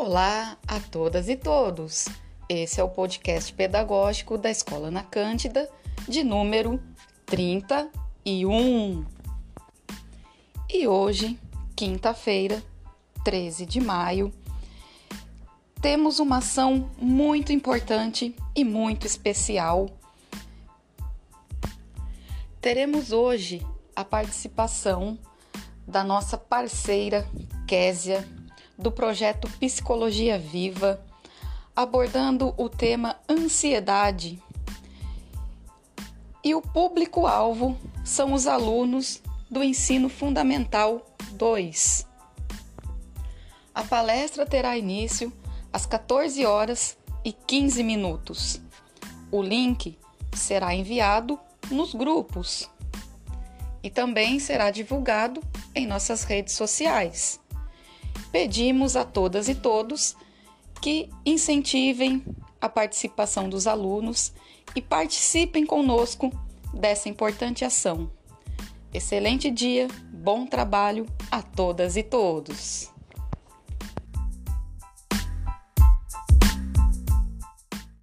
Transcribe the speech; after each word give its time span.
Olá 0.00 0.56
a 0.68 0.78
todas 0.78 1.28
e 1.28 1.34
todos! 1.34 2.06
Esse 2.48 2.80
é 2.80 2.84
o 2.84 2.88
podcast 2.88 3.52
pedagógico 3.52 4.38
da 4.38 4.48
Escola 4.48 4.92
Na 4.92 5.02
Cândida, 5.02 5.68
de 6.08 6.22
número 6.22 6.80
31. 7.26 9.04
E 10.72 10.86
hoje, 10.86 11.36
quinta-feira, 11.74 12.62
13 13.24 13.66
de 13.66 13.80
maio, 13.80 14.32
temos 15.82 16.20
uma 16.20 16.36
ação 16.36 16.88
muito 16.96 17.52
importante 17.52 18.36
e 18.54 18.62
muito 18.62 19.04
especial. 19.04 19.90
Teremos 22.60 23.10
hoje 23.10 23.66
a 23.96 24.04
participação 24.04 25.18
da 25.84 26.04
nossa 26.04 26.38
parceira 26.38 27.28
Késia, 27.66 28.37
do 28.78 28.92
projeto 28.92 29.50
Psicologia 29.58 30.38
Viva, 30.38 31.04
abordando 31.74 32.54
o 32.56 32.68
tema 32.68 33.16
ansiedade. 33.28 34.40
E 36.44 36.54
o 36.54 36.62
público-alvo 36.62 37.76
são 38.04 38.32
os 38.32 38.46
alunos 38.46 39.20
do 39.50 39.64
ensino 39.64 40.08
fundamental 40.08 41.04
2. 41.32 42.06
A 43.74 43.82
palestra 43.82 44.46
terá 44.46 44.78
início 44.78 45.32
às 45.72 45.84
14 45.84 46.46
horas 46.46 46.96
e 47.24 47.32
15 47.32 47.82
minutos. 47.82 48.60
O 49.30 49.42
link 49.42 49.98
será 50.34 50.74
enviado 50.74 51.38
nos 51.70 51.94
grupos 51.94 52.70
e 53.82 53.90
também 53.90 54.38
será 54.38 54.70
divulgado 54.70 55.42
em 55.74 55.86
nossas 55.86 56.24
redes 56.24 56.54
sociais. 56.54 57.40
Pedimos 58.30 58.96
a 58.96 59.04
todas 59.04 59.48
e 59.48 59.54
todos 59.54 60.16
que 60.80 61.10
incentivem 61.24 62.24
a 62.60 62.68
participação 62.68 63.48
dos 63.48 63.66
alunos 63.66 64.32
e 64.74 64.82
participem 64.82 65.64
conosco 65.64 66.32
dessa 66.72 67.08
importante 67.08 67.64
ação. 67.64 68.10
Excelente 68.92 69.50
dia, 69.50 69.88
bom 70.12 70.46
trabalho 70.46 71.06
a 71.30 71.42
todas 71.42 71.96
e 71.96 72.02
todos! 72.02 72.97